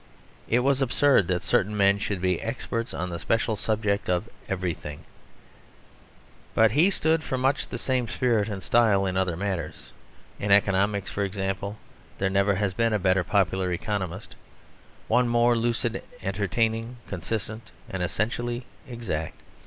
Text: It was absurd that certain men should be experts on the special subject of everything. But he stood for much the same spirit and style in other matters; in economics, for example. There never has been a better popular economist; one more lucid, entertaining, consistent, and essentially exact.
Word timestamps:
It 0.47 0.61
was 0.61 0.81
absurd 0.81 1.27
that 1.27 1.43
certain 1.43 1.77
men 1.77 1.99
should 1.99 2.21
be 2.21 2.41
experts 2.41 2.91
on 2.91 3.11
the 3.11 3.19
special 3.19 3.55
subject 3.55 4.09
of 4.09 4.27
everything. 4.49 5.01
But 6.55 6.71
he 6.71 6.89
stood 6.89 7.21
for 7.23 7.37
much 7.37 7.67
the 7.67 7.77
same 7.77 8.07
spirit 8.07 8.49
and 8.49 8.63
style 8.63 9.05
in 9.05 9.15
other 9.15 9.37
matters; 9.37 9.91
in 10.39 10.51
economics, 10.51 11.11
for 11.11 11.23
example. 11.23 11.77
There 12.17 12.31
never 12.31 12.55
has 12.55 12.73
been 12.73 12.93
a 12.93 12.97
better 12.97 13.23
popular 13.23 13.71
economist; 13.71 14.33
one 15.07 15.27
more 15.27 15.55
lucid, 15.55 16.01
entertaining, 16.23 16.97
consistent, 17.07 17.69
and 17.87 18.01
essentially 18.01 18.65
exact. 18.87 19.39